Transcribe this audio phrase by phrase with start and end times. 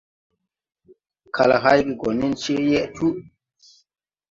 [1.35, 3.13] Kal hayge gɔ nen cee yeʼ tuu.